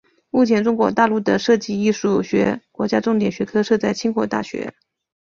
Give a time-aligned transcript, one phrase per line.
[0.31, 4.73] 目前中国大陆的设计艺术学国家重点学科设在清华大学。